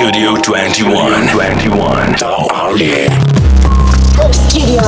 [0.00, 1.26] Studio 21.
[1.28, 2.16] 21.
[2.22, 3.08] Oh, yeah.
[4.32, 4.80] Studio.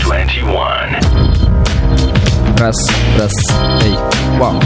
[0.00, 0.96] 21.
[2.58, 2.76] Раз,
[3.18, 3.32] раз,
[3.82, 3.96] эй,
[4.38, 4.60] вау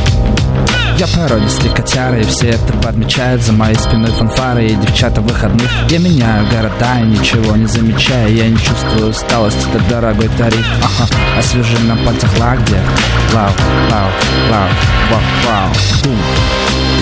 [0.98, 6.00] Я породистый котяра, и все это подмечают За моей спиной фанфары и девчата выходных Я
[6.00, 11.80] меняю города и ничего не замечаю Я не чувствую усталость, это дорогой тариф Ага, освежи
[11.80, 12.78] на пальцах лагде
[13.34, 13.52] Вау,
[13.90, 14.10] вау,
[14.50, 14.70] вау,
[15.10, 15.72] вау, вау,
[16.04, 16.18] бум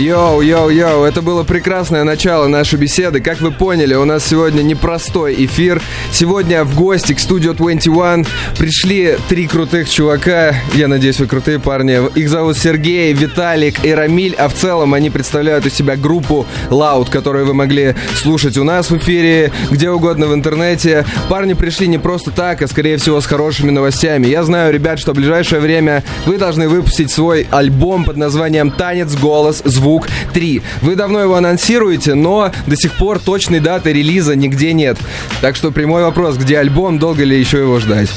[0.02, 3.22] Йоу, йоу, йоу, это было прекрасное начало нашей беседы.
[3.22, 5.80] Как вы поняли, у нас сегодня непростой эфир.
[6.12, 8.26] Сегодня в гости к студию 21
[8.58, 10.56] пришли три крутых чувака.
[10.74, 12.00] Я надеюсь, вы крутые парни.
[12.18, 17.12] Их зовут Сергей, Виталик и Рамиль, а в целом они представляют из себя группу Loud,
[17.12, 21.06] которую вы могли слушать у нас в эфире, где угодно в интернете.
[21.30, 24.28] Парни пришли не просто так, а скорее всего с хорошими новостями.
[24.28, 29.16] Я знаю, ребят, что в ближайшее время вы должны выпустить свой альбом под названием «Танец,
[29.16, 30.62] голос, звук» звук 3.
[30.82, 34.98] Вы давно его анонсируете, но до сих пор точной даты релиза нигде нет.
[35.42, 38.10] Так что прямой вопрос, где альбом, долго ли еще его ждать?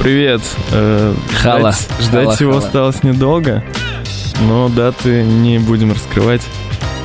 [0.00, 0.40] Привет.
[0.72, 1.72] Э, Хала.
[1.72, 2.64] Ждать, ждать Хала, его хала.
[2.64, 3.64] осталось недолго,
[4.40, 6.42] но даты не будем раскрывать.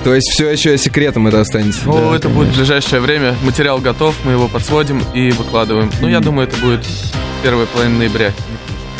[0.03, 1.81] То есть все еще секретом это останется?
[1.85, 3.35] Ну, Да, это будет в ближайшее время.
[3.43, 5.89] Материал готов, мы его подсводим и выкладываем.
[6.01, 6.85] Ну, я думаю, это будет
[7.41, 8.33] первая половина ноября.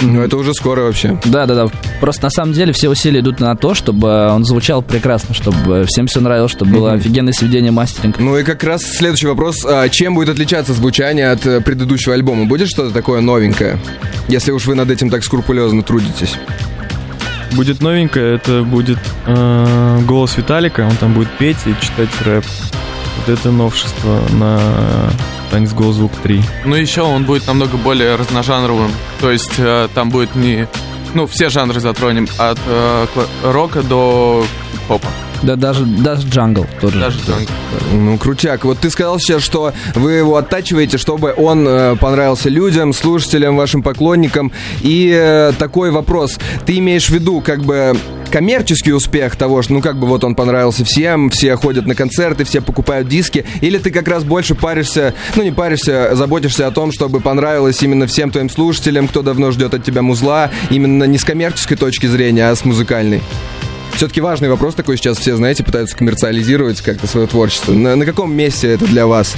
[0.02, 1.18] Ну это уже скоро вообще.
[1.26, 1.68] Да, да, да.
[2.02, 6.08] Просто на самом деле все усилия идут на то, чтобы он звучал прекрасно, чтобы всем
[6.08, 8.20] все нравилось, чтобы было офигенное сведение мастеринг.
[8.20, 9.64] Ну и как раз следующий вопрос.
[9.66, 12.46] А чем будет отличаться звучание от э, предыдущего альбома?
[12.46, 13.78] Будет что-то такое новенькое?
[14.28, 16.36] Если уж вы над этим так скрупулезно трудитесь.
[17.56, 22.44] Будет новенькое, это будет э, голос Виталика, он там будет петь и читать рэп.
[23.18, 24.60] Вот это новшество на
[25.52, 26.42] танец голос звук 3.
[26.66, 28.92] Ну, еще он будет намного более разножанровым.
[29.22, 30.68] То есть э, там будет не...
[31.14, 33.06] Ну, все жанры затронем, от э,
[33.44, 35.08] рока до хип-хопа.
[35.44, 37.00] Да, даже, даже джангл тоже.
[37.00, 37.52] Даже джангл.
[37.92, 38.64] Ну, крутяк.
[38.64, 43.84] Вот ты сказал сейчас, что вы его оттачиваете, чтобы он э, понравился людям, слушателям, вашим
[43.84, 44.54] поклонникам.
[44.82, 46.40] И э, такой вопрос.
[46.66, 47.96] Ты имеешь в виду, как бы,
[48.32, 52.46] коммерческий успех того, что, ну, как бы, вот он понравился всем, все ходят на концерты,
[52.46, 56.92] все покупают диски, или ты как раз больше паришься, ну, не паришься, заботишься о том,
[56.92, 61.24] чтобы понравилось именно всем твоим слушателям, кто давно ждет от тебя музла, именно не с
[61.24, 63.22] коммерческой точки зрения, а с музыкальной?
[64.04, 67.72] Все-таки важный вопрос такой сейчас все, знаете, пытаются коммерциализировать как-то свое творчество.
[67.72, 69.34] На, на каком месте это для вас?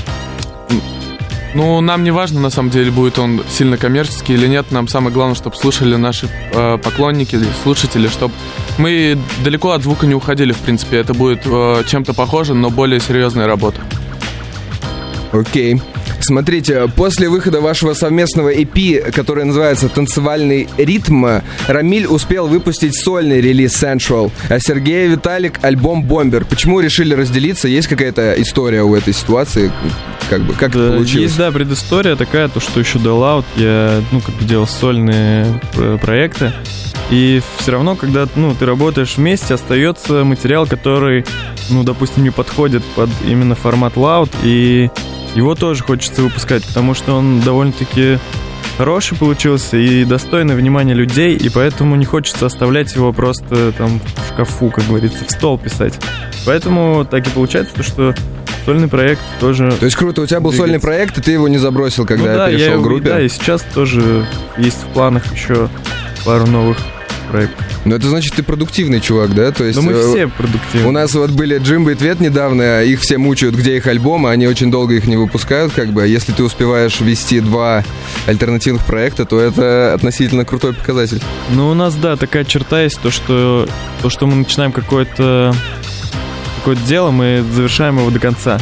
[1.53, 4.71] Ну, нам не важно, на самом деле, будет он сильно коммерческий или нет.
[4.71, 8.33] Нам самое главное, чтобы слушали наши э, поклонники слушатели, чтобы
[8.79, 10.97] мы далеко от звука не уходили, в принципе.
[10.97, 13.81] Это будет э, чем-то похоже, но более серьезная работа.
[15.31, 15.79] Окей.
[16.25, 21.23] Смотрите, после выхода вашего совместного EP, который называется «Танцевальный ритм»,
[21.67, 26.45] Рамиль успел выпустить сольный релиз Central, а Сергей и Виталик— альбом «Бомбер».
[26.45, 27.67] Почему решили разделиться?
[27.67, 29.71] Есть какая-то история у этой ситуации?
[30.27, 31.25] Как бы, как это Да, получилось?
[31.25, 35.45] Есть, да, предыстория такая, то, что еще до Loud я, ну, как бы делал сольные
[35.73, 36.51] про- проекты.
[37.11, 41.23] И все равно, когда, ну, ты работаешь вместе, остается материал, который,
[41.69, 44.89] ну, допустим, не подходит под именно формат Loud, и
[45.35, 48.17] его тоже хочется выпускать, потому что он довольно-таки
[48.77, 54.33] хороший получился и достойный внимания людей, и поэтому не хочется оставлять его просто там в
[54.33, 55.93] шкафу, как говорится, в стол писать.
[56.45, 58.13] Поэтому так и получается, что
[58.65, 60.73] сольный проект тоже То есть круто, у тебя был Двигается.
[60.73, 63.09] сольный проект, и ты его не забросил, когда ну, да, перешел я, к группе?
[63.09, 64.25] Да, и сейчас тоже
[64.57, 65.69] есть в планах еще
[66.25, 66.77] пару новых
[67.31, 67.74] проектов.
[67.85, 69.51] Ну это значит, ты продуктивный чувак, да?
[69.51, 70.87] То есть Но мы э, все продуктивны.
[70.87, 74.47] У нас вот были Джимбо и Твет недавно, их все мучают, где их альбомы, они
[74.47, 76.07] очень долго их не выпускают, как бы.
[76.07, 77.83] Если ты успеваешь вести два
[78.25, 81.21] альтернативных проекта, то это относительно крутой показатель.
[81.51, 83.67] Ну, у нас, да, такая черта есть, то, что,
[84.01, 85.55] то, что мы начинаем какое-то
[86.57, 88.59] какое-то дело, мы завершаем его до конца.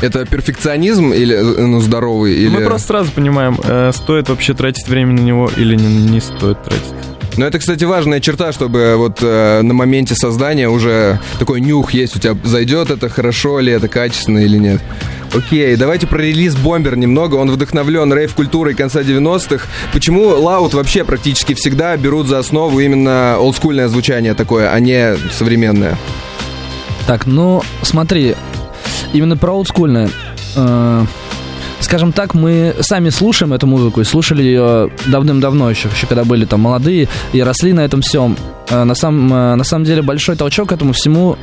[0.00, 2.34] Это перфекционизм или ну, здоровый?
[2.34, 2.48] Или...
[2.48, 6.62] Мы просто сразу понимаем, э, стоит вообще тратить время на него или не, не стоит
[6.62, 7.17] тратить.
[7.38, 12.16] Но это, кстати, важная черта, чтобы вот э, на моменте создания уже такой нюх есть
[12.16, 12.36] у тебя.
[12.42, 14.80] Зайдет это хорошо ли, это качественно или нет.
[15.32, 17.36] Окей, давайте про релиз «Бомбер» немного.
[17.36, 19.68] Он вдохновлен рейв-культурой конца 90-х.
[19.92, 25.96] Почему Лаут вообще практически всегда берут за основу именно олдскульное звучание такое, а не современное?
[27.06, 28.34] Так, ну, смотри,
[29.12, 30.10] именно про олдскульное.
[30.56, 31.06] Э,
[31.80, 36.44] скажем так, мы сами слушаем эту музыку и слушали ее давным-давно еще, еще когда были
[36.44, 38.36] там молодые и росли на этом всем.
[38.70, 41.36] Э, на, самом, э, на самом деле большой толчок этому всему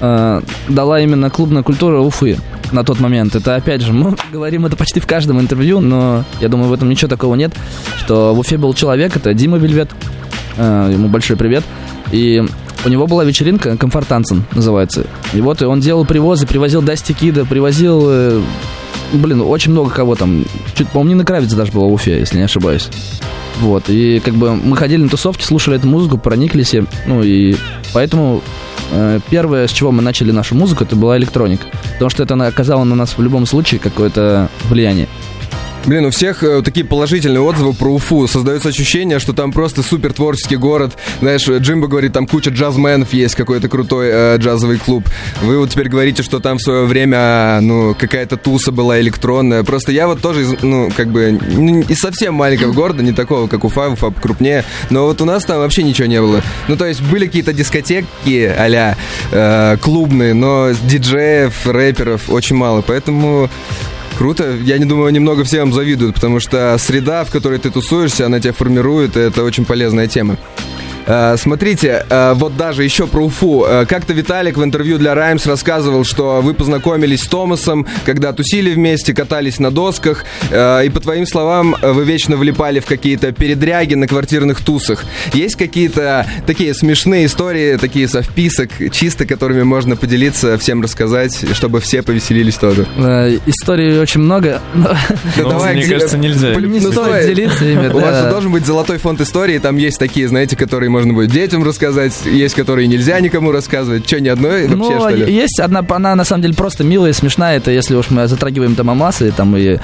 [0.00, 2.38] э, дала именно клубная культура Уфы
[2.72, 3.34] на тот момент.
[3.34, 6.88] Это, опять же, мы говорим это почти в каждом интервью, но я думаю, в этом
[6.88, 7.52] ничего такого нет,
[7.98, 9.90] что в Уфе был человек, это Дима Вельвет,
[10.56, 11.64] э, ему большой привет,
[12.12, 12.42] и
[12.84, 15.06] у него была вечеринка, Комфортанцин называется.
[15.34, 18.42] И вот и он делал привозы, привозил Дасти Кида, привозил, э,
[19.12, 20.44] блин, очень много кого там.
[20.74, 22.88] Чуть, по-моему, Нина Кравец даже была в Уфе, если не ошибаюсь.
[23.60, 27.56] Вот, и как бы мы ходили на тусовки, слушали эту музыку, прониклись, и, ну и
[27.92, 28.42] поэтому
[28.90, 31.66] э, первое, с чего мы начали нашу музыку, это была электроника.
[31.94, 35.08] Потому что это оказало на нас в любом случае какое-то влияние.
[35.86, 38.26] Блин, у всех э, такие положительные отзывы про Уфу.
[38.28, 40.96] Создается ощущение, что там просто супер творческий город.
[41.20, 45.08] Знаешь, Джимбо говорит, там куча джазменов есть, какой-то крутой э, джазовый клуб.
[45.42, 49.64] Вы вот теперь говорите, что там в свое время, ну, какая-то туса была электронная.
[49.64, 51.40] Просто я вот тоже, из, ну, как бы,
[51.88, 54.64] из совсем маленького города, не такого, как Уфа, Уфа крупнее.
[54.90, 56.42] Но вот у нас там вообще ничего не было.
[56.68, 58.96] Ну, то есть были какие-то дискотеки а-ля
[59.32, 62.82] э, клубные, но диджеев, рэперов очень мало.
[62.82, 63.48] Поэтому
[64.20, 64.54] Круто.
[64.62, 68.38] Я не думаю, немного все вам завидуют, потому что среда, в которой ты тусуешься, она
[68.38, 70.36] тебя формирует, и это очень полезная тема.
[71.06, 73.64] Э, Смотрите, э, вот даже еще про Уфу.
[73.66, 78.72] Э, Как-то Виталик в интервью для Раймс рассказывал, что вы познакомились с Томасом, когда тусили
[78.72, 84.06] вместе, катались на досках, и по твоим словам, вы вечно влипали в какие-то передряги на
[84.06, 85.04] квартирных тусах.
[85.32, 91.80] Есть какие-то такие смешные истории, такие со вписок, чисто которыми можно поделиться, всем рассказать, чтобы
[91.80, 92.86] все повеселились тоже?
[93.46, 94.90] Историй очень много, но
[95.36, 96.54] Да Ну, давай, мне кажется, нельзя.
[96.54, 97.34] Не ну, стоит стой.
[97.34, 97.88] делиться ими.
[97.88, 101.30] У вас же должен быть золотой фонд истории, там есть такие, знаете, которые можно будет
[101.30, 104.06] детям рассказать, есть которые нельзя никому рассказывать.
[104.06, 105.32] Че, ни одной вообще, ну, что ли?
[105.32, 107.56] есть одна, она на самом деле просто милая и смешная.
[107.56, 109.78] Это если уж мы затрагиваем там Амаса и там и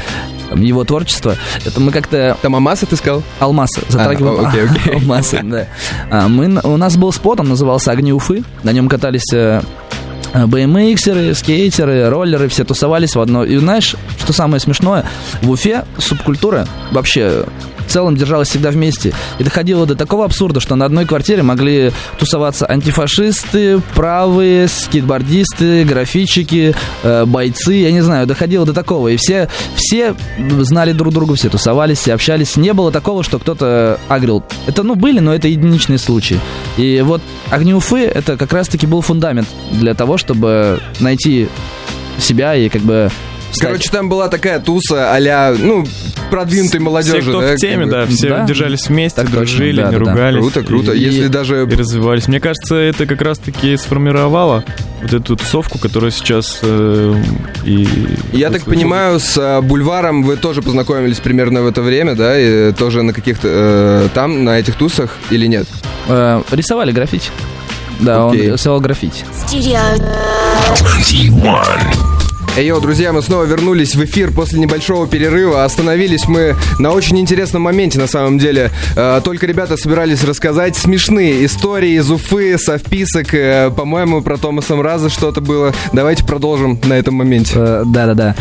[0.48, 1.36] там, его творчество.
[1.64, 3.22] Это мы как-то Там Амаса ты сказал?
[3.38, 4.44] Алмасы затрагиваем.
[4.44, 4.94] о, окей, окей.
[4.94, 5.66] Алмасы, да.
[6.10, 8.44] А, мы, у нас был спот, он назывался «Огни Уфы».
[8.62, 9.62] На нем катались э,
[10.34, 13.44] BMX-еры, скейтеры, роллеры, все тусовались в одно.
[13.44, 15.04] И знаешь, что самое смешное?
[15.42, 17.44] В Уфе субкультура вообще
[17.86, 19.12] в целом держалась всегда вместе.
[19.38, 26.74] И доходило до такого абсурда, что на одной квартире могли тусоваться антифашисты, правые, скейтбордисты, графичики,
[27.02, 29.08] э, бойцы, я не знаю, доходило до такого.
[29.08, 30.14] И все, все
[30.60, 32.56] знали друг друга, все тусовались, все общались.
[32.56, 34.42] Не было такого, что кто-то агрил.
[34.66, 36.40] Это, ну, были, но это единичные случаи.
[36.76, 41.48] И вот «Огни Уфы»— это как раз-таки был фундамент для того, чтобы найти
[42.18, 43.10] себя и как бы
[43.52, 45.86] стать- Короче, там была такая туса а ну,
[46.30, 47.54] продвинутой молодежи, все, кто да?
[47.54, 48.44] в теме, да, все Да.
[48.44, 50.10] держались вместе, Так точно, дружили, да, не да, да.
[50.10, 50.40] ругались.
[50.40, 50.92] Круто, круто.
[50.92, 51.62] И- Если даже...
[51.70, 52.28] И развивались.
[52.28, 54.64] Мне кажется, это как раз-таки сформировало
[55.02, 57.14] вот эту тусовку, которая сейчас э,
[57.64, 57.86] и...
[58.32, 62.38] Я так понимаю, с а, Бульваром вы тоже познакомились примерно в это время, да?
[62.38, 63.48] И тоже на каких-то...
[63.50, 65.66] э, там, на этих тусах или нет?
[66.08, 67.30] э, рисовали граффити.
[68.00, 68.48] Да, Окей.
[68.48, 69.24] он рисовал граффити.
[69.46, 69.80] Studio
[70.78, 71.34] 21.
[71.44, 72.15] Эй,
[72.62, 75.64] йоу, друзья, мы снова вернулись в эфир после небольшого перерыва.
[75.64, 78.70] Остановились мы на очень интересном моменте, на самом деле.
[78.96, 83.34] Э, Только ребята собирались рассказать смешные истории из Уфы, со вписок.
[83.34, 85.74] Э, По-моему, про Томаса Мраза что-то было.
[85.92, 87.52] Давайте продолжим на этом моменте.
[87.56, 88.34] Э, Да-да-да.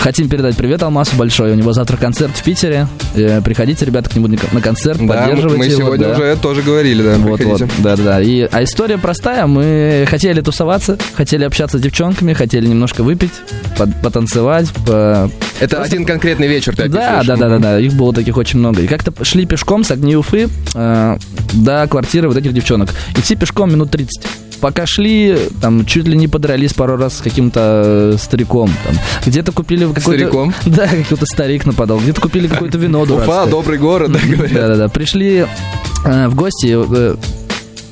[0.00, 1.52] Хотим передать привет Алмасу большой.
[1.52, 2.86] У него завтра концерт в Питере.
[3.14, 5.76] Приходите, ребята, к нему на концерт, Да, поддерживайте мы его.
[5.78, 6.12] сегодня да.
[6.12, 7.68] уже тоже говорили, да, Вот, приходите.
[7.78, 8.20] да, да, да.
[8.22, 9.46] И, а история простая.
[9.46, 13.32] Мы хотели тусоваться, хотели общаться с девчонками, хотели немножко выпить,
[13.76, 14.68] под- потанцевать.
[14.86, 15.30] по-
[15.60, 17.80] Это один конкретный вечер, ты Да, да, да, да, да.
[17.80, 18.82] Их было таких очень много.
[18.82, 21.16] И как-то шли пешком с огни Уфы э,
[21.54, 22.90] до квартиры вот этих девчонок.
[23.16, 24.26] Идти пешком минут 30.
[24.60, 28.68] Пока шли, там, чуть ли не подрались пару раз с каким-то э, стариком.
[28.84, 28.96] Там.
[29.24, 30.00] Где-то купили какой-то...
[30.00, 30.52] Стариком?
[30.66, 31.98] Да, какой-то старик нападал.
[32.00, 33.46] Где-то купили какое-то вино Уфа, дурацкое.
[33.46, 34.52] добрый город, да, говорят.
[34.54, 34.88] Да-да-да.
[34.88, 35.46] Пришли
[36.04, 36.76] э, в гости.
[36.76, 37.16] э,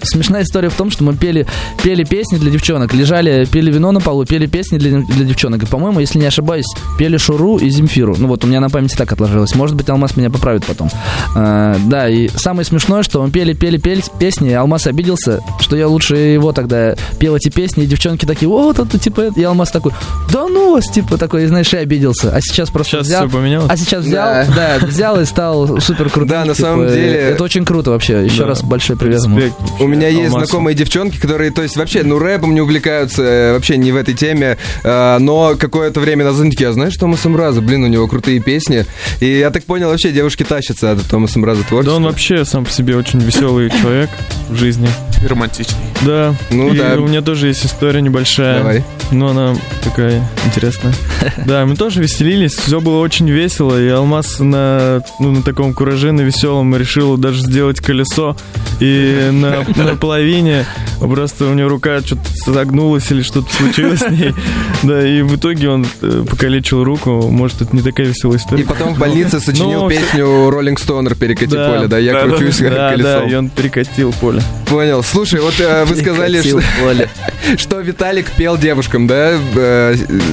[0.07, 1.47] Смешная история в том, что мы пели,
[1.83, 5.63] пели песни для девчонок, лежали, пили вино на полу, пели песни для, для девчонок.
[5.63, 6.67] И, по-моему, если не ошибаюсь,
[6.99, 8.17] пели Шуру и Земфиру.
[8.19, 9.55] Ну вот, у меня на памяти так отложилось.
[9.55, 10.89] Может быть, Алмаз меня поправит потом.
[11.35, 15.77] Э, да, и самое смешное, что мы пели, пели, пели песни, и Алмаз обиделся, что
[15.77, 19.71] я лучше его тогда пел эти песни, и девчонки такие, вот это, типа, и Алмаз
[19.71, 19.93] такой,
[20.33, 22.31] да ну вас, типа, такой, знаешь, и обиделся.
[22.35, 23.29] А сейчас просто Сейчас взял...
[23.29, 23.71] все поменялось.
[23.71, 24.79] А сейчас взял, Да.
[24.81, 24.87] да.
[24.87, 26.29] взял и стал супер крутым.
[26.29, 28.25] Да, на типа, самом деле- Это очень круто вообще.
[28.25, 28.49] Еще Да.
[28.49, 29.17] раз большой привет.
[29.25, 30.47] Респект У меня есть Алмазу.
[30.47, 34.15] знакомые девчонки, которые, то есть, вообще, ну, рэпом не увлекаются, э, вообще не в этой
[34.15, 37.61] теме, э, но какое-то время назад такие, а знаешь Томаса Мраза?
[37.61, 38.85] Блин, у него крутые песни.
[39.21, 41.97] И я так понял, вообще девушки тащатся от Томаса Мраза Да творчества.
[41.97, 44.11] он вообще сам по себе очень веселый человек
[44.49, 44.89] в жизни.
[45.23, 45.77] И романтичный.
[46.05, 46.35] Да.
[46.51, 46.95] Ну и да.
[46.97, 48.59] у меня тоже есть история небольшая.
[48.59, 48.85] Давай.
[49.13, 50.93] Но она такая интересная.
[51.47, 56.13] Да, мы тоже веселились, все было очень весело, и Алмаз на, ну, на таком кураже,
[56.13, 58.37] на веселом решил даже сделать колесо,
[58.81, 60.67] и на, на половине
[61.01, 64.35] Просто у него рука что-то загнулась или что-то случилось с ней.
[64.83, 67.29] Да, и в итоге он э, покалечил руку.
[67.29, 68.63] Может, это не такая веселая история.
[68.63, 71.99] И потом в больнице сочинил Ну, песню Роллинг Стоунер «Перекати Да, поле», да?
[71.99, 73.25] Я да, кручусь да, как да, колесом.
[73.25, 74.43] Да, и он перекатил поле.
[74.67, 75.03] Понял.
[75.03, 76.63] Слушай, вот э, вы сказали, что,
[77.57, 79.37] что Виталик пел девушкам, да,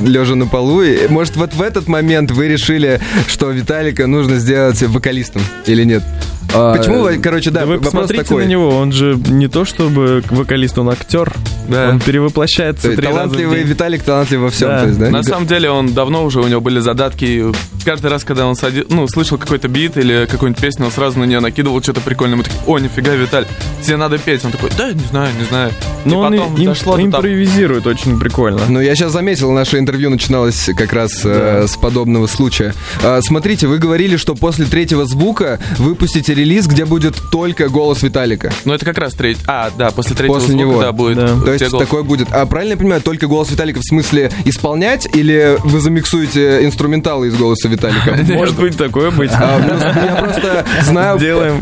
[0.02, 0.82] лежа на полу.
[0.82, 6.04] И, может, вот в этот момент вы решили, что Виталика нужно сделать вокалистом или нет?
[6.54, 8.46] А, Почему, короче, да, Да вы вопрос посмотрите такой.
[8.46, 11.34] на него, он же не то чтобы вокалист, он актер.
[11.68, 11.90] Да.
[11.90, 13.64] Он перевоплощается есть три талантливый.
[13.64, 14.82] Виталик талантлив во всем, Да.
[14.82, 15.10] то есть, да?
[15.10, 17.46] На самом деле он давно уже, у него были задатки.
[17.86, 18.86] Каждый раз, когда он сади...
[18.90, 22.38] ну, слышал какой-то бит или какую-нибудь песню, он сразу на нее накидывал что-то прикольное.
[22.38, 23.46] Мы такие, о, нифига, Виталь,
[23.82, 24.44] тебе надо петь.
[24.46, 25.72] Он такой, да, не знаю, не знаю.
[26.06, 28.62] Но и он потом и- дошло им- импровизирует очень прикольно.
[28.68, 32.74] Ну, я сейчас заметил, наше интервью начиналось как раз э, с подобного случая.
[33.04, 38.52] А, смотрите, вы говорили, что после третьего звука выпустите релиз, где будет только голос Виталика.
[38.66, 39.42] Ну, это как раз третий.
[39.48, 40.82] А, да, после третьего После звука, него.
[40.82, 41.18] да, будет.
[41.18, 41.28] Да.
[41.46, 41.86] То есть голос.
[41.86, 42.28] такой будет.
[42.32, 47.36] А правильно я понимаю, только голос Виталика в смысле исполнять или вы замиксуете инструменталы из
[47.36, 48.18] голоса Виталика?
[48.34, 49.32] Может быть такое быть.
[49.34, 51.20] А, просто- я просто знаю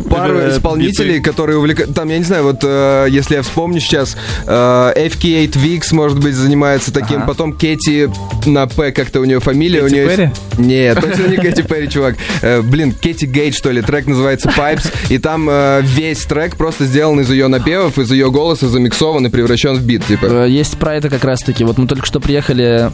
[0.10, 1.94] пару э, исполнителей, которые увлекаются.
[1.94, 6.36] Там, я не знаю, вот э, если я вспомню сейчас, э, FK8 Vix, может быть,
[6.36, 7.18] занимается таким.
[7.18, 7.28] Ага.
[7.28, 8.10] Потом Кэти
[8.46, 9.82] на П, как-то у нее фамилия.
[9.82, 10.32] у Кэти нее Перри?
[10.58, 12.16] Нет, точно не Кэти Перри, чувак.
[12.42, 13.82] Э, блин, Кэти Гейт, что ли.
[13.82, 14.92] Трек называется Pipes.
[15.10, 19.30] И там э, весь трек просто сделан из ее напевов, из ее голоса, замиксован и
[19.30, 20.06] превращен в бит.
[20.06, 20.26] Типа.
[20.26, 21.64] Э, Есть про это как раз-таки.
[21.64, 22.92] Вот мы только что приехали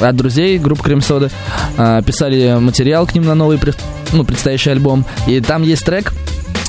[0.00, 1.30] от друзей, группы Крем Сода,
[2.06, 3.58] писали материал к ним на новый
[4.12, 5.04] ну, предстоящий альбом.
[5.26, 6.12] И там есть трек,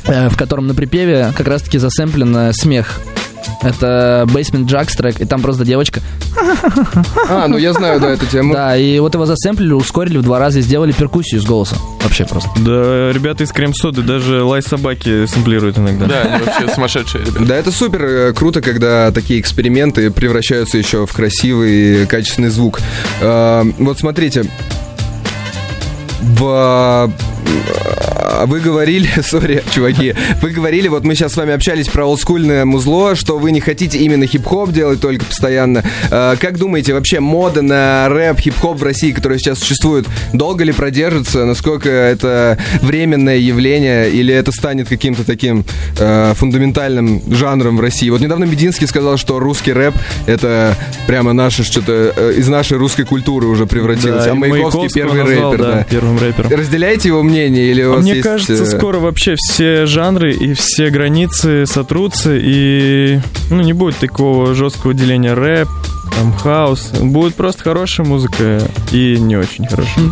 [0.06, 3.02] э, в котором на припеве как раз-таки засэмплен э, смех.
[3.62, 6.02] Это Basement Jacks трек, и там просто девочка.
[7.30, 8.54] А, ну я знаю, да, эту тему.
[8.54, 11.76] Да, и вот его засэмплили, ускорили в два раза и сделали перкуссию из голоса.
[12.04, 12.50] Вообще просто.
[12.58, 16.06] Да, ребята из крем-соды даже лай собаки сэмплируют иногда.
[16.08, 17.46] Да, они вообще сумасшедшие ребята.
[17.46, 22.80] Да, это супер э, круто, когда такие эксперименты превращаются еще в красивый, качественный звук.
[23.22, 24.46] Э, Вот смотрите,
[26.22, 27.12] в...
[28.42, 32.66] а Вы говорили, сори, чуваки, вы говорили, вот мы сейчас с вами общались про олдскульное
[32.66, 35.84] музло, что вы не хотите именно хип-хоп делать только постоянно.
[36.10, 40.72] Э, Как думаете, вообще мода на рэп, хип-хоп в России, которая сейчас существует, долго ли
[40.72, 41.46] продержится?
[41.46, 45.66] Насколько это временное явление или это станет каким-то таким
[46.00, 48.10] э, фундаментальным жанром в России?
[48.10, 49.94] Вот недавно Мединский сказал, что русский рэп
[50.26, 54.26] это прямо наше что-то э, из нашей русской культуры уже превратилось.
[54.26, 55.84] Да, а Маяковский Маяковского первый назвал, рэпер, да, да.
[55.90, 56.52] первым рэпером.
[56.52, 60.34] Разделяете его мнение или у А вас Мне есть, кажется, э, скоро вообще все жанры
[60.34, 63.20] и все границы сотрутся, и
[63.50, 65.70] ну, не будет такого жесткого деления рэп,
[66.16, 66.92] там, хаус.
[67.02, 70.06] Будет просто хорошая музыка и не очень хорошая.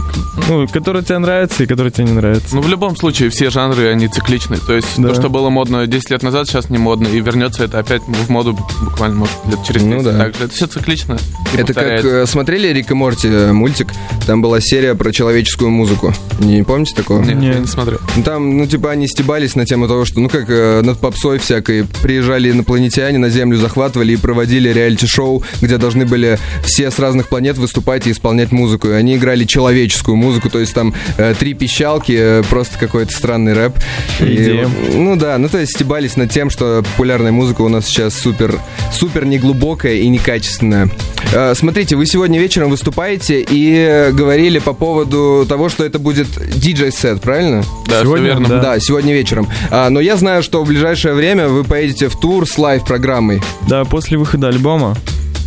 [0.47, 2.55] Ну, которая тебе нравится и которая тебе не нравится.
[2.55, 4.57] Ну, в любом случае, все жанры, они цикличны.
[4.57, 5.09] То есть, Да.
[5.09, 7.07] то, что было модно 10 лет назад, сейчас не модно.
[7.07, 9.95] И вернется это опять в моду буквально, может, лет через 10.
[9.97, 10.17] Ну да.
[10.17, 10.45] Так же.
[10.45, 11.17] Это все циклично.
[11.53, 12.07] и Это как повторяется.
[12.09, 13.89] э, смотрели Рик и Морти э, мультик?
[14.25, 16.13] Там была серия про человеческую музыку.
[16.39, 17.19] Не помните такого?
[17.19, 17.59] Нет, я Нет.
[17.61, 17.99] не смотрел.
[18.15, 21.37] Ну, Там, ну, типа, они стебались на тему того, что, ну, как э, над попсой
[21.39, 27.29] всякой приезжали инопланетяне на Землю, захватывали и проводили реалити-шоу, где должны были все с разных
[27.29, 28.89] планет выступать и исполнять музыку.
[28.89, 33.53] И они играли человеческую музыку, то есть там э, три пищалки, э, просто какой-то странный
[33.53, 33.73] рэп.
[34.19, 38.13] И, ну да, ну то есть стебались над тем, что популярная музыка у нас сейчас
[38.13, 38.59] супер,
[38.93, 40.91] супер неглубокая и некачественная.
[41.33, 47.19] Э, смотрите, вы сегодня вечером выступаете и говорили по поводу того, что это будет диджей-сет,
[47.19, 47.63] правильно?
[47.87, 48.47] Да, Сегодня, верно.
[48.47, 48.59] да.
[48.59, 49.47] Да, сегодня вечером.
[49.71, 53.41] А, но я знаю, что в ближайшее время вы поедете в тур с лайв-программой.
[53.67, 54.95] Да, после выхода альбома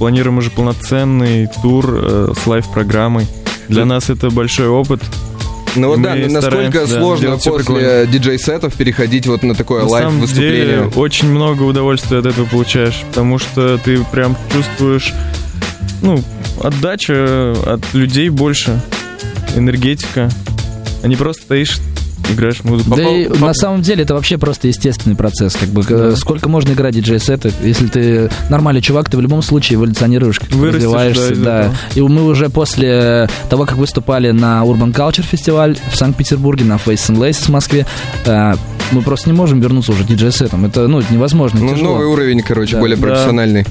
[0.02, 3.28] планируем уже полноценный тур э, с лайв-программой.
[3.68, 5.00] Для нас это большой опыт.
[5.76, 10.90] Ну вот да, насколько да, сложно после диджей-сетов переходить вот на такое На лайв-выступление.
[10.96, 15.14] очень много удовольствия от этого получаешь, потому что ты прям чувствуешь,
[16.02, 16.20] ну,
[16.60, 18.80] отдача от людей больше,
[19.54, 20.30] энергетика,
[21.04, 21.78] а не просто стоишь,
[22.30, 22.96] играешь музыку.
[22.96, 25.54] Да и по- на самом деле это вообще просто естественный процесс.
[25.54, 29.76] Как бы э, сколько можно играть диджей-сеты, если ты нормальный чувак, ты в любом случае
[29.78, 31.34] эволюционируешь, Вырастешь, развиваешься.
[31.36, 31.72] да, Да.
[31.94, 37.10] И мы уже после того, как выступали на Urban Culture фестиваль в Санкт-Петербурге, на Face
[37.10, 37.86] and Laces в Москве,
[38.24, 38.54] э,
[38.92, 40.64] мы просто не можем вернуться уже диджей-сетом.
[40.66, 41.92] Это, ну, это невозможно, Ну, тяжело.
[41.92, 42.80] новый уровень, короче, Да.
[42.80, 43.06] более Да.
[43.06, 43.64] профессиональный.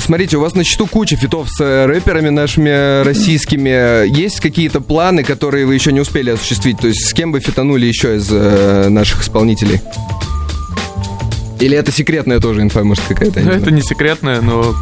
[0.00, 4.06] Смотрите, у вас на счету куча фитов с э, рэперами нашими российскими.
[4.06, 6.78] Есть какие-то планы, которые вы еще не успели осуществить?
[6.78, 9.80] То есть с кем бы фитанули еще из э, наших исполнителей?
[11.60, 13.40] Или это секретная тоже инфа, может, какая-то?
[13.40, 14.74] это не секретное, но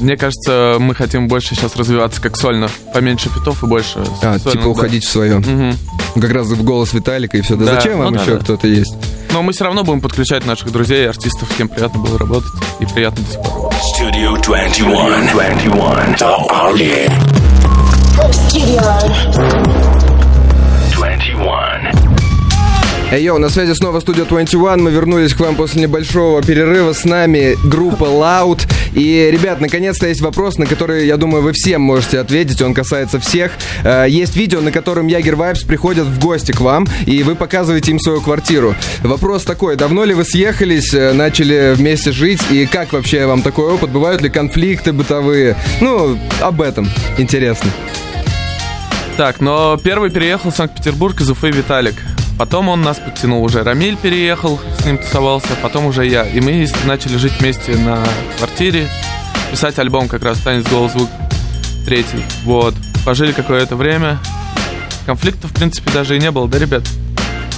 [0.00, 2.68] мне кажется, мы хотим больше сейчас развиваться как сольно.
[2.92, 4.68] Поменьше фитов и больше А, сольных, типа да.
[4.70, 5.38] уходить в свое.
[5.38, 5.76] Мгм.
[6.20, 7.56] Как раз в голос Виталика и все.
[7.56, 8.38] Да, Да, зачем вам ну еще да.
[8.40, 8.94] кто-то есть?
[9.32, 12.50] Но мы все равно будем подключать наших друзей и артистов, с кем приятно было работать.
[12.80, 13.72] И приятно до сих пор.
[13.96, 15.30] Studio 21.
[15.32, 15.72] 21.
[15.72, 17.12] Oh, yeah.
[18.48, 19.69] Studio.
[23.12, 24.84] Эй, йоу, на связи снова студия 21.
[24.84, 26.92] Мы вернулись к вам после небольшого перерыва.
[26.92, 28.60] С нами группа Loud.
[28.94, 32.62] И, ребят, наконец-то есть вопрос, на который, я думаю, вы всем можете ответить.
[32.62, 33.50] Он касается всех.
[33.82, 37.90] Э, Есть видео, на котором Ягер Вайпс приходят в гости к вам, и вы показываете
[37.90, 38.76] им свою квартиру.
[39.02, 43.72] Вопрос такой, давно ли вы съехались, э, начали вместе жить, и как вообще вам такой
[43.72, 43.90] опыт?
[43.90, 45.56] Бывают ли конфликты бытовые?
[45.80, 46.88] Ну, об этом
[47.18, 47.72] интересно.
[49.16, 51.96] Так, но первый переехал в Санкт-Петербург из Уфы Виталик.
[52.40, 53.62] Потом он нас подтянул уже.
[53.62, 56.22] Рамиль переехал, с ним тусовался, потом уже я.
[56.26, 58.02] И мы начали жить вместе на
[58.38, 58.88] квартире.
[59.50, 61.10] Писать альбом как раз «Танец, голос, звук»
[61.84, 62.24] третий.
[62.44, 62.74] Вот.
[63.04, 64.18] Пожили какое-то время.
[65.04, 66.82] Конфликтов, в принципе, даже и не было, да, ребят?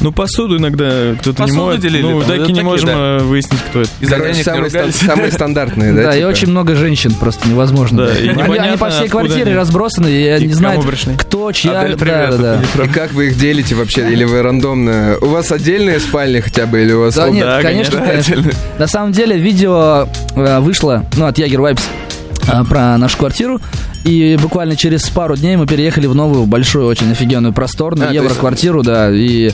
[0.03, 1.81] Ну, посуду иногда кто-то не Посуду может.
[1.81, 2.95] делили, ну, так да, и не можем да.
[2.95, 3.91] э, выяснить, кто это.
[4.01, 6.03] Из-за Короче, самые, стан- самые стандартные, да?
[6.03, 6.29] Да, и типа?
[6.29, 8.07] очень много женщин, просто невозможно.
[8.07, 9.55] Да, и они, по всей квартире они.
[9.55, 10.83] разбросаны, и я И не знаю,
[11.17, 11.89] кто, чья.
[11.97, 14.11] Да, да, И как вы их делите вообще?
[14.11, 15.17] Или вы рандомно?
[15.21, 16.83] У вас отдельные спальни хотя бы?
[16.83, 17.15] Или у вас...
[17.15, 18.37] Да нет, да, конечно, конечно.
[18.37, 18.61] конечно.
[18.79, 21.85] На самом деле видео э, вышло, ну, от Ягер Вайпс
[22.49, 23.61] э, про нашу квартиру.
[24.05, 28.83] И буквально через пару дней мы переехали в новую, большую, очень офигенную, просторную А, евроквартиру,
[28.83, 29.11] да.
[29.13, 29.53] И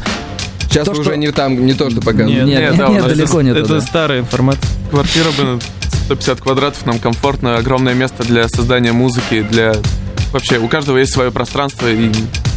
[0.68, 2.46] Сейчас То, вы что- уже не там, не то, что показывают.
[2.46, 4.70] Нет, нет, да, у нет, нас далеко не Это старая информация.
[4.90, 5.60] Квартира, блин,
[6.06, 9.74] 150 квадратов, нам комфортно, огромное место для создания музыки, для...
[10.32, 12.10] Вообще, у каждого есть свое пространство и...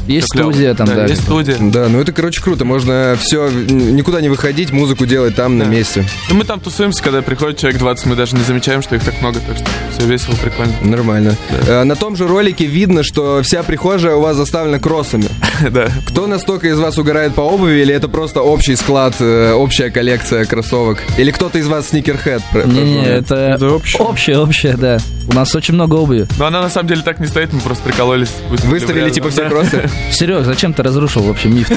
[0.07, 0.51] Есть клёво.
[0.51, 1.05] студия там, да.
[1.05, 1.55] есть студия.
[1.59, 2.65] Да, ну это, короче, круто.
[2.65, 5.71] Можно все, никуда не выходить, музыку делать там, на Да.
[5.71, 6.05] месте.
[6.29, 9.19] Ну, мы там тусуемся, когда приходит человек 20, мы даже не замечаем, что их так
[9.21, 9.65] много, так что
[9.97, 10.73] все весело, прикольно.
[10.81, 11.35] Нормально.
[11.67, 15.25] Э, На том же ролике видно, что вся прихожая у вас заставлена кроссами.
[15.69, 15.89] Да.
[16.07, 20.45] Кто настолько из вас угорает по обуви, или это просто общий склад, э, общая коллекция
[20.45, 20.97] кроссовок?
[21.19, 22.41] Или кто-то из вас сникерхед?
[22.51, 23.09] про- Не-не, прошу?
[23.11, 24.01] это, Это общее.
[24.01, 24.97] общее, общее, да.
[25.27, 26.25] У нас очень много обуви.
[26.39, 28.31] Но она на самом деле так не стоит, мы просто прикололись.
[28.49, 29.87] выставили типа все кроссы?
[30.11, 31.69] Серег, зачем ты разрушил вообще миф?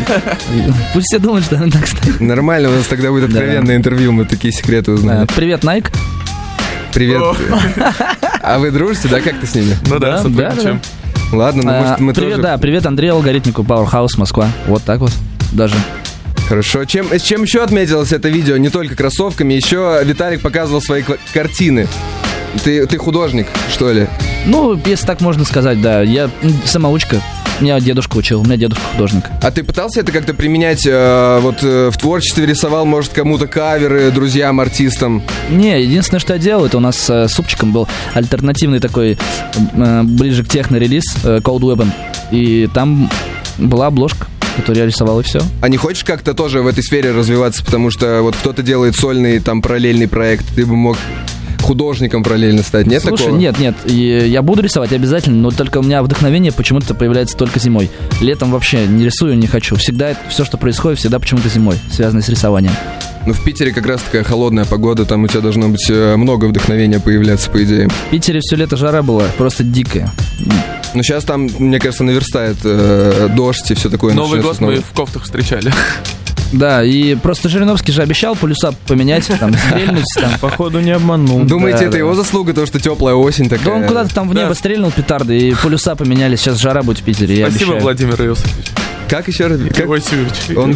[0.92, 2.20] Пусть все думают, что она так стоит.
[2.20, 5.26] Нормально, у нас тогда будет откровенное интервью, мы такие секреты Э, узнаем.
[5.28, 5.90] Привет, Найк.
[6.92, 7.22] Привет.
[8.42, 9.20] А вы дружите, да?
[9.20, 9.76] Как ты с ними?
[9.88, 10.80] Ну да, Да, сотрудничаем.
[11.32, 12.42] Ладно, ну А, может мы Привет, тоже...
[12.42, 14.48] да, привет, Андрей Алгоритмику, Powerhouse, Москва.
[14.66, 15.10] Вот так вот
[15.52, 15.74] даже.
[16.48, 16.84] Хорошо.
[16.84, 18.56] Чем, с чем еще отметилось это видео?
[18.58, 21.88] Не только кроссовками, еще Виталик показывал свои картины.
[22.62, 24.06] Ты, ты художник, что ли?
[24.46, 26.02] Ну, если так можно сказать, да.
[26.02, 26.30] Я
[26.64, 27.20] самоучка.
[27.60, 29.24] Меня дедушка учил, у меня дедушка художник.
[29.40, 34.10] А ты пытался это как-то применять э, вот э, в творчестве рисовал, может, кому-то каверы,
[34.10, 35.22] друзьям, артистам?
[35.50, 39.16] Не, единственное, что я делал, это у нас э, с супчиком был альтернативный такой,
[39.56, 41.90] э, ближе к техно-релиз, э, Cold Weapon.
[42.32, 43.08] И там
[43.58, 45.40] была обложка, которую я рисовал, и все.
[45.60, 47.64] А не хочешь как-то тоже в этой сфере развиваться?
[47.64, 50.96] Потому что вот кто-то делает сольный, там, параллельный проект, ты бы мог
[51.64, 52.86] художником параллельно стать.
[52.86, 53.38] Нет Слушай, такого?
[53.38, 57.58] нет, нет, и я буду рисовать обязательно, но только у меня вдохновение почему-то появляется только
[57.58, 57.90] зимой.
[58.20, 59.76] Летом вообще не рисую, не хочу.
[59.76, 62.72] Всегда все, что происходит, всегда почему-то зимой, связано с рисованием.
[63.26, 66.44] Ну, в Питере как раз такая холодная погода, там у тебя должно быть э, много
[66.44, 67.88] вдохновения появляться, по идее.
[67.88, 70.12] В Питере все лето жара была, просто дикая.
[70.92, 74.12] Но сейчас там, мне кажется, наверстает э, дождь и все такое.
[74.12, 74.72] Новый год снова.
[74.72, 75.72] мы в кофтах встречали.
[76.54, 80.30] Да, и просто Жириновский же обещал полюса поменять, там, стрельнуть, там.
[80.40, 81.40] Походу не обманул.
[81.44, 81.98] Думаете, Да, это да.
[81.98, 83.74] его заслуга, то, что теплая осень Да такая?
[83.74, 84.54] он куда-то там в небо Да.
[84.54, 86.40] стрельнул петарды, и полюса поменялись.
[86.40, 87.82] Сейчас жара будет в Питере, я Спасибо, обещаю.
[87.82, 88.66] Владимир Иосифович.
[89.08, 89.60] Как еще раз?
[89.74, 89.86] Как?
[89.86, 90.56] Иосифович.
[90.56, 90.74] Он,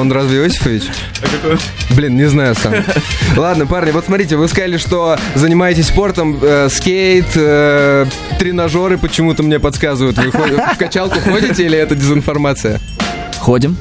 [0.00, 0.82] он разве Иосифович?
[1.22, 1.58] А какой?
[1.96, 2.74] Блин, не знаю сам.
[3.36, 8.06] Ладно, парни, вот смотрите, вы сказали, что занимаетесь спортом, э, скейт, э,
[8.38, 10.16] тренажеры почему-то мне подсказывают.
[10.18, 12.80] Вы в качалку ходите или это дезинформация?
[13.38, 13.76] Ходим.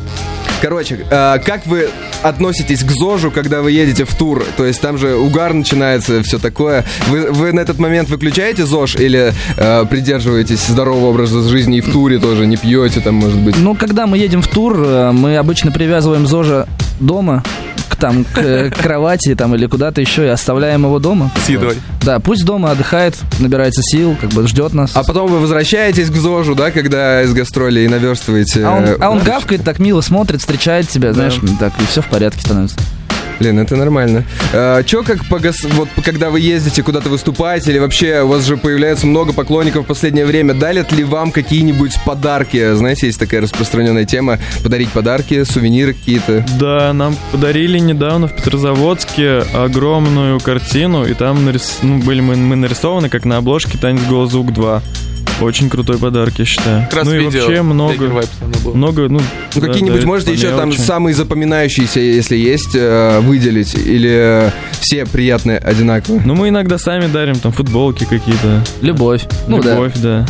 [0.62, 1.90] Короче, э, как вы
[2.22, 4.46] относитесь к ЗОЖу, когда вы едете в тур?
[4.58, 6.86] То есть там же угар начинается, все такое.
[7.08, 11.92] Вы, вы на этот момент выключаете ЗОЖ или э, придерживаетесь здорового образа жизни и в
[11.92, 13.56] туре тоже не пьете там, может быть?
[13.58, 16.68] Ну, когда мы едем в тур, э, мы обычно привязываем ЗОЖа
[17.00, 17.44] дома,
[17.92, 21.32] к, там, к, э, к кровати там, или куда-то еще, и оставляем его дома.
[21.46, 21.78] С едой.
[22.04, 24.92] Да, пусть дома отдыхает, набирается сил, как бы ждет нас.
[24.96, 28.66] А потом вы возвращаетесь к ЗОЖу, да, когда из гастролей и наверстываете.
[28.66, 32.02] А он, э, а он гавкает, так мило смотрит, встречает тебя, знаешь, так, и все
[32.02, 32.78] в порядке становится.
[33.42, 34.24] Блин, это нормально.
[34.54, 35.64] А, чё, как погас...
[35.64, 39.88] вот когда вы ездите куда-то выступать, или вообще у вас же появляется много поклонников в
[39.88, 42.76] последнее время, дарят ли вам какие-нибудь подарки?
[42.76, 46.46] Знаете, есть такая распространенная тема, подарить подарки, сувениры какие-то.
[46.60, 51.80] Да, нам подарили недавно в Петрозаводске огромную картину, и там нарис...
[51.82, 54.84] ну, были мы, мы нарисованы, как на обложке «Танец голос звук 2».
[55.46, 56.84] Очень крутой подарок, я считаю.
[56.84, 58.24] Как раз ну и видео вообще много,
[58.74, 59.20] много, ну...
[59.54, 60.80] Ну, да, какие-нибудь да, можете еще там мелочи.
[60.80, 63.74] самые запоминающиеся, если есть, э, выделить?
[63.76, 66.22] Или все приятные одинаково?
[66.24, 68.64] Ну, мы иногда сами дарим там футболки какие-то.
[68.82, 69.24] Любовь.
[69.48, 69.76] Ну да.
[69.76, 70.26] Любовь, да.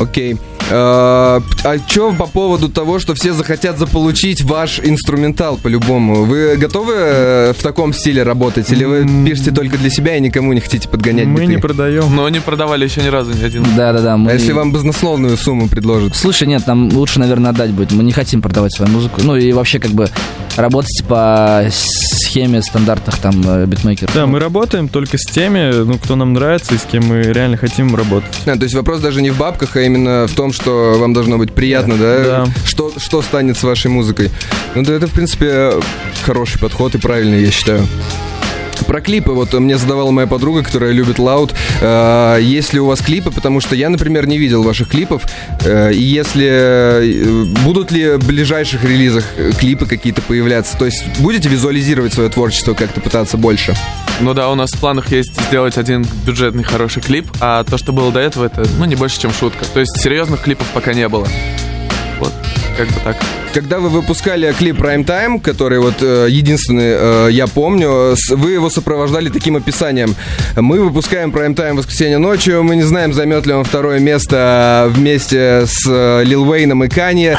[0.00, 0.36] Окей.
[0.70, 6.24] А, а что по поводу того, что все захотят заполучить ваш инструментал по-любому?
[6.24, 8.70] Вы готовы э, в таком стиле работать?
[8.70, 11.52] Или вы пишете только для себя и никому не хотите подгонять Мы биты?
[11.52, 12.14] не продаем.
[12.14, 13.64] Но не продавали еще ни разу ни один.
[13.76, 14.16] Да-да-да.
[14.16, 16.14] мы- А если вам баснословную сумму предложат?
[16.16, 17.92] Слушай, нет, нам лучше, наверное, отдать будет.
[17.92, 19.20] Мы не хотим продавать свою музыку.
[19.22, 20.08] Ну и вообще как бы
[20.56, 24.14] работать по схеме стандартных там э, битмейкеров.
[24.14, 27.56] Да, мы работаем только с теми, ну, кто нам нравится и с кем мы реально
[27.56, 28.28] хотим работать.
[28.46, 31.38] А, то есть вопрос даже не в бабках, а именно в том, что вам должно
[31.38, 32.24] быть приятно, да?
[32.24, 32.46] Да.
[32.64, 34.30] Что, что станет с вашей музыкой?
[34.74, 35.72] Ну, да, это, в принципе,
[36.24, 37.86] хороший подход и правильный, я считаю.
[38.86, 41.54] Про клипы, вот мне задавала моя подруга, которая любит Loud.
[41.80, 43.30] Э, есть ли у вас клипы?
[43.30, 45.22] Потому что я, например, не видел ваших клипов.
[45.64, 50.76] Э, если э, будут ли в ближайших релизах э, клипы какие-то появляться?
[50.76, 53.74] То есть будете визуализировать свое творчество как-то пытаться больше?
[54.20, 57.92] Ну да, у нас в планах есть сделать один бюджетный хороший клип, а то, что
[57.92, 59.64] было до этого, это, ну, не больше, чем шутка.
[59.72, 61.26] То есть серьезных клипов пока не было.
[62.18, 62.32] Вот,
[62.78, 63.16] как бы так.
[63.52, 68.70] Когда вы выпускали клип Prime Time, который вот э, единственный э, я помню, вы его
[68.70, 70.14] сопровождали таким описанием.
[70.54, 74.86] Мы выпускаем Prime Time в воскресенье ночью, мы не знаем, займет ли он второе место
[74.90, 77.38] вместе с э, Лил Уэйном и Канье.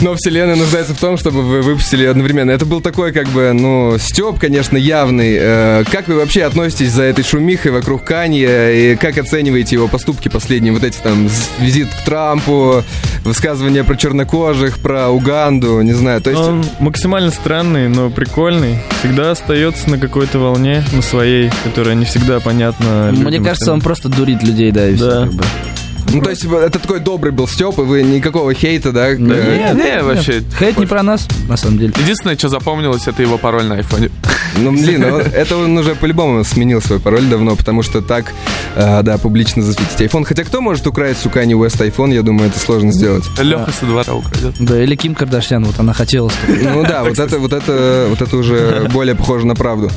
[0.00, 2.50] Но вселенная нуждается в том, чтобы вы выпустили одновременно.
[2.50, 5.36] Это был такой, как бы, ну, степ, конечно, явный.
[5.38, 8.92] Э, как вы вообще относитесь за этой шумихой вокруг Канье?
[8.92, 10.72] И как оцениваете его поступки последние?
[10.74, 11.28] Вот эти там
[11.60, 12.82] визит к Трампу,
[13.24, 16.20] высказывания про чернокожих, про Уганду, не знаю.
[16.20, 18.78] То есть, Он максимально странный, но прикольный.
[19.00, 23.12] Всегда остается на какой-то волне, на своей, которая не всегда понятна.
[23.12, 23.80] Мне кажется, он остальным.
[23.80, 25.22] просто дурит людей, да, и Да.
[25.22, 25.44] как бы.
[26.12, 29.08] Ну, то есть это такой добрый был степ, и вы никакого хейта, да?
[29.10, 30.42] э, Не, не, вообще.
[30.58, 31.92] Хейт не про нас, на самом деле.
[31.98, 34.10] Единственное, что запомнилось, это его пароль на айфоне.
[34.56, 38.32] Ну, блин, ну, это он уже по-любому сменил свой пароль давно, потому что так,
[38.74, 40.24] э, да, публично засветить iPhone.
[40.24, 43.24] Хотя кто может украсть у Kanye West iPhone, я думаю, это сложно сделать.
[43.38, 44.54] Леха со двора украдет.
[44.58, 46.30] Да, или Ким Кардашьян, вот она хотела.
[46.48, 49.90] Ну да, вот это, вот это, вот это уже более похоже на правду.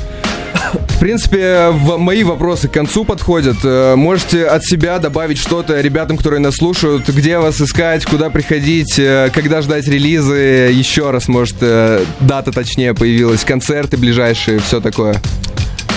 [0.99, 3.55] В принципе, в- мои вопросы к концу подходят.
[3.63, 8.99] Э, Можете от себя добавить что-то ребятам, которые нас слушают, где вас искать, куда приходить,
[8.99, 10.35] э, когда ждать релизы,
[10.73, 15.15] еще раз, может, э, дата точнее появилась, концерты ближайшие, все такое.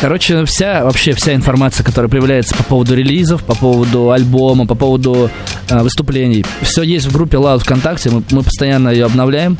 [0.01, 5.31] Короче, вся, вообще вся информация, которая появляется по поводу релизов, по поводу альбома, по поводу
[5.69, 9.59] э, выступлений, все есть в группе Loud ВКонтакте, мы, мы постоянно ее обновляем.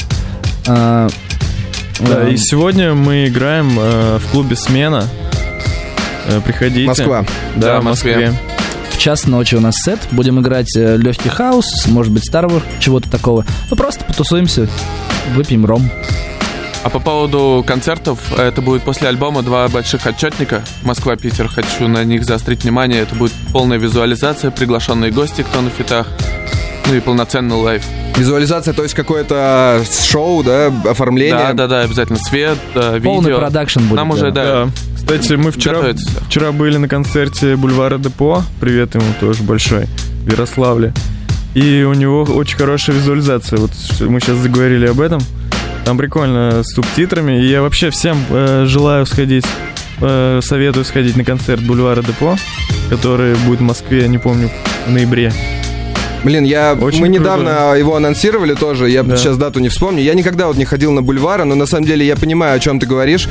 [0.69, 1.09] А,
[1.99, 5.05] Да, э, и сегодня мы играем э, в клубе «Смена».
[6.27, 6.87] Э, приходите.
[6.87, 7.25] Москва.
[7.57, 8.17] Да, Да, в Москве.
[8.31, 8.35] Москве.
[8.91, 13.11] в час ночи у нас сет, будем играть э, легкий хаус, может быть старого чего-то
[13.11, 13.45] такого.
[13.71, 14.69] Ну просто потусуемся,
[15.35, 15.91] выпьем ром.
[16.85, 20.63] А по поводу концертов, это будет после альбома два больших отчетника.
[20.83, 23.01] Москва-Питер, хочу на них заострить внимание.
[23.03, 26.09] Это будет полная визуализация, приглашенные гости, кто на фитах.
[26.89, 27.83] Ну и полноценный live.
[28.17, 31.37] Визуализация, то есть какое-то шоу, да, оформление.
[31.37, 33.39] Да, да, да, обязательно свет, да, Полный видео.
[33.39, 33.97] продакшн будет.
[33.97, 34.65] Нам уже, да.
[34.67, 34.71] Да.
[34.97, 38.43] Кстати, мы вчера, Готовится вчера были на концерте Бульвара Депо.
[38.61, 39.87] Привет ему тоже большой.
[40.25, 40.93] В Ярославле.
[41.55, 43.59] И у него очень хорошая визуализация.
[43.59, 45.21] Вот мы сейчас заговорили об этом.
[45.85, 47.43] Там прикольно с субтитрами.
[47.43, 49.45] И я вообще всем э, желаю сходить,
[50.01, 52.37] э, советую сходить на концерт Бульвара Депо,
[52.89, 54.51] который будет в Москве, не помню,
[54.87, 55.33] в ноябре.
[56.25, 57.21] Блин, я, Очень мы круто.
[57.21, 59.17] недавно его анонсировали тоже, я Да.
[59.17, 60.03] сейчас дату не вспомню.
[60.03, 62.79] Я никогда вот не ходил на бульвары, но на самом деле я понимаю, о чем
[62.79, 63.29] ты говоришь.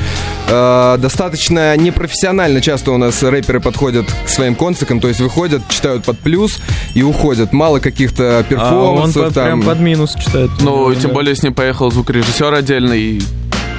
[0.48, 6.04] Э, достаточно непрофессионально часто у нас рэперы подходят к своим концертам, то есть выходят, читают
[6.04, 6.58] под плюс
[6.94, 7.52] и уходят.
[7.52, 9.44] Мало каких-то А он перформансов под- там.
[9.44, 10.50] прям под минус читает.
[10.60, 11.14] Ну, тем Да.
[11.14, 13.22] более с ним поехал звукорежиссер отдельный, и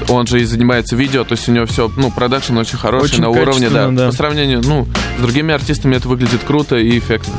[0.10, 3.22] он же и занимается видео, то есть у него все, ну, продакшн очень хороший, Очень
[3.22, 3.90] на уровне, да.
[3.90, 4.08] да.
[4.08, 4.88] По сравнению, ну,
[5.20, 7.34] с другими артистами это выглядит круто и эффектно.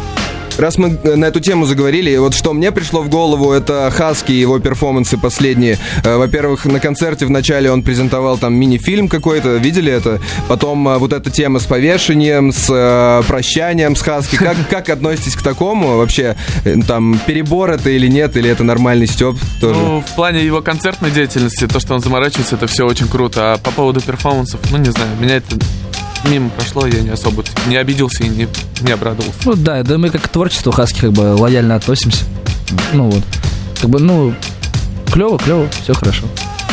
[0.58, 4.32] Раз мы э, на эту тему заговорили, вот что мне пришло в голову, это Хаски
[4.32, 5.78] и его перформансы последние.
[6.04, 10.20] Э, Во-первых, на концерте вначале он презентовал там мини-фильм какой-то, видели это?
[10.48, 14.36] Потом э, вот эта тема с повешением, с прощанием с Хаски.
[14.36, 16.36] Как, как относитесь к такому вообще?
[16.86, 19.80] Там перебор это или нет, или это нормальный степ тоже?
[19.80, 23.54] Ну, в плане его концертной деятельности, то, что он заморачивается, это все очень круто.
[23.54, 25.56] А по поводу перформансов, ну, не знаю, меня это
[26.28, 28.48] мимо прошло, я не особо не обиделся и не,
[28.80, 29.38] не обрадовался.
[29.44, 32.24] Ну да, да мы как к творчеству Хаски как бы лояльно относимся.
[32.92, 33.22] Ну вот.
[33.80, 34.34] Как бы, ну,
[35.12, 36.24] клево, клево, все хорошо.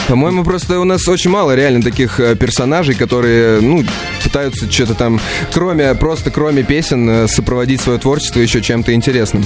[0.07, 3.83] По-моему, просто у нас очень мало реально таких э, персонажей, которые, ну,
[4.23, 5.19] пытаются что-то там,
[5.53, 9.45] кроме, просто кроме песен, э, сопроводить свое творчество еще чем-то интересным.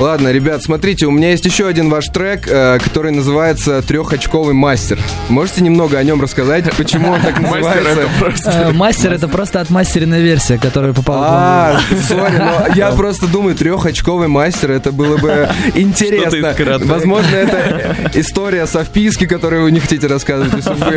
[0.00, 4.98] Ладно, ребят, смотрите, у меня есть еще один ваш трек, э, который называется «Трехочковый мастер».
[5.28, 8.72] Можете немного о нем рассказать, почему он так называется?
[8.72, 14.70] Мастер это просто отмастеренная версия, которая попала А, сори, но я просто думаю, трехочковый мастер,
[14.70, 16.54] это было бы интересно.
[16.86, 20.52] Возможно, это история со вписки, которую вы не хотите рассказывать.
[20.56, 20.88] если вы-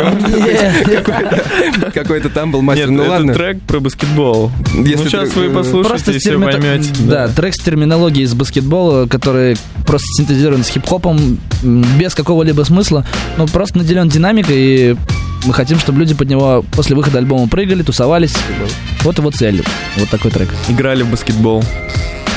[1.94, 2.90] Какой-то- там был мастер.
[2.90, 3.34] Нет, Ну это ладно.
[3.34, 4.52] трек про баскетбол.
[4.74, 6.90] Если ну, сейчас трек, вы э, послушаете и все поймете.
[7.02, 13.06] Да, трек с терминологией из баскетбола, который просто синтезирован с хип-хопом, без какого-либо смысла,
[13.38, 14.96] но просто наделен динамикой, и
[15.46, 18.34] мы хотим, чтобы люди под него после выхода альбома прыгали, тусовались.
[19.02, 19.64] Вот его цель.
[19.98, 20.50] Вот такой трек.
[20.70, 21.64] Играли в баскетбол.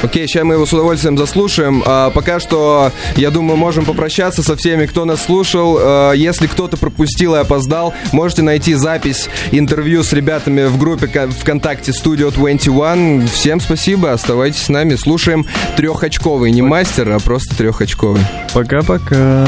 [0.03, 1.83] Окей, сейчас мы его с удовольствием заслушаем.
[1.87, 5.79] А пока что, я думаю, можем попрощаться со всеми, кто нас слушал.
[5.81, 11.93] А, если кто-то пропустил и опоздал, можете найти запись интервью с ребятами в группе ВКонтакте
[11.93, 13.27] Studio 21.
[13.29, 14.95] Всем спасибо, оставайтесь с нами.
[14.97, 18.23] Слушаем трехочковый, не мастер, а просто трехочковый.
[18.53, 19.47] Пока-пока.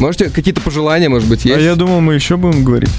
[0.00, 1.62] Можете какие-то пожелания, может быть, А есть?
[1.62, 2.90] я думал, мы еще будем говорить.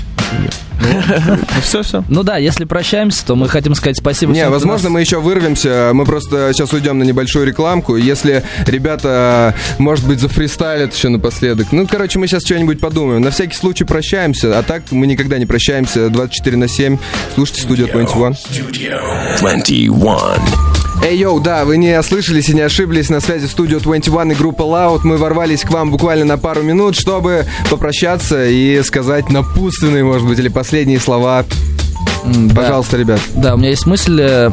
[0.80, 2.04] Ну, все, все.
[2.08, 4.32] Ну да, если прощаемся, то мы хотим сказать спасибо.
[4.34, 5.92] Не, возможно, нас- мы еще вырвемся.
[5.94, 7.96] Мы просто сейчас уйдем на небольшую рекламку.
[7.96, 11.68] Если ребята, может быть, зафристайлят еще напоследок.
[11.72, 13.22] Ну, короче, мы сейчас что-нибудь подумаем.
[13.22, 14.58] На всякий случай прощаемся.
[14.60, 16.10] А так мы никогда не прощаемся.
[16.10, 16.98] 24 на 7.
[17.36, 18.34] Слушайте студию 21.
[18.34, 19.00] Studio
[19.40, 20.77] 21.
[21.04, 23.10] Эй, йоу, да, вы не ослышались и не ошиблись.
[23.10, 25.02] На связи студио 21 и группа Loud.
[25.04, 30.40] Мы ворвались к вам буквально на пару минут, чтобы попрощаться и сказать напутственные, может быть,
[30.40, 31.46] или последние слова.
[32.26, 32.56] Да.
[32.56, 33.22] Пожалуйста, ребят.
[33.36, 34.20] Да, у меня есть мысль.
[34.22, 34.50] э,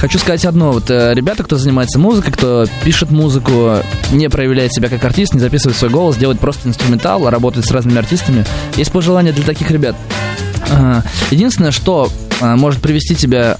[0.00, 0.72] Хочу сказать одно.
[0.72, 3.76] Вот э, ребята, кто занимается музыкой, кто пишет музыку,
[4.10, 7.70] не проявляет себя как артист, не записывает свой голос, делает просто инструментал, а работает с
[7.70, 8.44] разными артистами.
[8.76, 9.96] Есть пожелание для таких ребят.
[11.30, 13.56] Единственное, что а, может привести тебя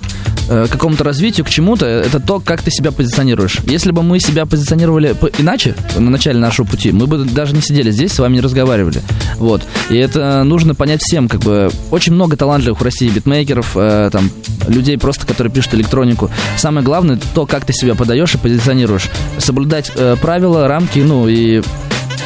[0.49, 3.59] э, какому-то развитию, к чему-то, это то, как ты себя позиционируешь.
[3.67, 7.63] Если бы мы себя позиционировали по- иначе на начале нашего пути, мы бы даже не
[7.63, 9.01] сидели здесь, с вами не разговаривали.
[9.37, 9.63] Вот.
[9.91, 14.31] И это нужно понять всем, как бы очень много талантливых в России битмейкеров, э, там,
[14.69, 16.31] людей просто, которые пишут электронику.
[16.57, 19.09] Самое главное то, как ты себя подаешь и позиционируешь.
[19.39, 21.63] Соблюдать э, правила, рамки, ну и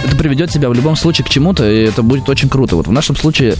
[0.04, 2.76] это приведет тебя в любом случае к чему-то, и это будет очень круто.
[2.76, 3.54] Вот в нашем случае,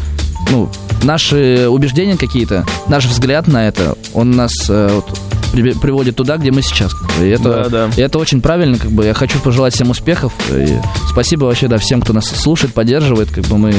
[0.51, 0.69] ну,
[1.03, 5.19] наши убеждения какие-то, наш взгляд на это, он нас э, вот,
[5.53, 6.93] при- приводит туда, где мы сейчас.
[6.95, 7.27] как бы.
[7.27, 7.91] И это, Да, да.
[7.97, 9.05] и это очень правильно, как бы.
[9.05, 10.33] Я хочу пожелать всем успехов.
[10.51, 13.75] И спасибо вообще, да, всем, кто нас слушает, поддерживает, как бы мы.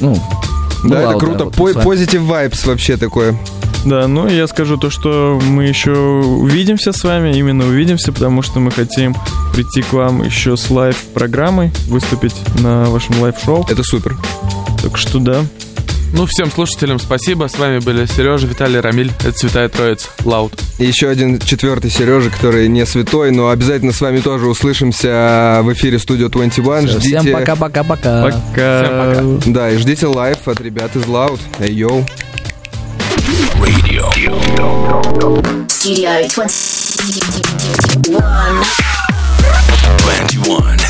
[0.00, 0.18] Ну,
[0.82, 1.44] ну, Да, это круто.
[1.46, 1.84] вот По- с вами.
[1.84, 3.38] Позитив вайбс вообще такое.
[3.84, 8.58] Да, ну я скажу то, что мы еще увидимся с вами, именно увидимся, потому что
[8.58, 9.14] мы хотим
[9.54, 13.64] прийти к вам еще с live-программой, выступить на вашем live-шоу.
[13.70, 14.16] Это супер.
[14.86, 15.44] Так что да.
[16.12, 17.48] Ну, всем слушателям спасибо.
[17.48, 19.10] С вами были Сережа, Виталий, Рамиль.
[19.24, 20.06] Это Святая Троица.
[20.24, 20.52] Loud.
[20.78, 25.72] И еще один четвертый Сережа, который не святой, но обязательно с вами тоже услышимся в
[25.72, 26.86] эфире Studio 21.
[26.86, 27.18] Всё, Ждите.
[27.18, 28.22] Всем пока-пока-пока.
[28.22, 28.84] Пока.
[28.84, 29.22] Всем пока.
[29.50, 31.40] Да, и ждите live от ребят из Loud.
[31.58, 32.06] Эй, йоу.
[33.58, 34.08] Radio.
[35.66, 38.22] Studio 21.
[40.04, 40.80] 21.